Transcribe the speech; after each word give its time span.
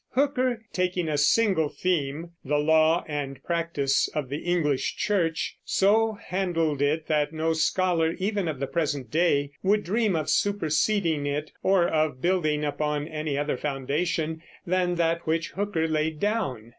Hooker, 0.15 0.63
taking 0.73 1.07
a 1.07 1.15
single 1.15 1.69
theme, 1.69 2.31
the 2.43 2.57
law 2.57 3.03
and 3.07 3.39
practice 3.43 4.07
of 4.15 4.29
the 4.29 4.39
English 4.39 4.95
Church, 4.95 5.57
so 5.63 6.13
handled 6.13 6.81
it 6.81 7.05
that 7.05 7.31
no 7.33 7.53
scholar 7.53 8.15
even 8.17 8.47
of 8.47 8.59
the 8.59 8.65
present 8.65 9.11
day 9.11 9.51
would 9.61 9.83
dream 9.83 10.15
of 10.15 10.27
superseding 10.27 11.27
it 11.27 11.51
or 11.61 11.87
of 11.87 12.19
building 12.19 12.65
upon 12.65 13.07
any 13.07 13.37
other 13.37 13.57
foundation 13.57 14.41
than 14.65 14.95
that 14.95 15.27
which 15.27 15.49
Hooker 15.51 15.87
laid 15.87 16.19
down. 16.19 16.69